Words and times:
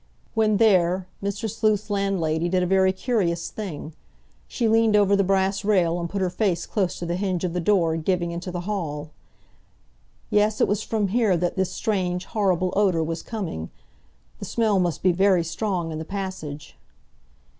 When 0.33 0.57
there, 0.57 1.05
Mr. 1.21 1.47
Sleuth's 1.47 1.91
landlady 1.91 2.49
did 2.49 2.63
a 2.63 2.65
very 2.65 2.91
curious 2.91 3.51
thing; 3.51 3.93
she 4.47 4.67
leaned 4.67 4.95
over 4.95 5.15
the 5.15 5.23
brass 5.23 5.63
rail 5.63 5.99
and 5.99 6.09
put 6.09 6.21
her 6.21 6.29
face 6.31 6.65
close 6.65 6.97
to 6.97 7.05
the 7.05 7.15
hinge 7.17 7.43
of 7.43 7.53
the 7.53 7.59
door 7.59 7.97
giving 7.97 8.31
into 8.31 8.49
the 8.49 8.61
hall. 8.61 9.11
Yes, 10.31 10.59
it 10.59 10.67
was 10.67 10.81
from 10.81 11.09
here 11.09 11.37
that 11.37 11.55
this 11.55 11.71
strange, 11.71 12.25
horrible 12.25 12.73
odor 12.75 13.03
was 13.03 13.21
coming; 13.21 13.69
the 14.39 14.45
smell 14.45 14.79
must 14.79 15.03
be 15.03 15.11
very 15.11 15.43
strong 15.43 15.91
in 15.91 15.99
the 15.99 16.03
passage. 16.03 16.79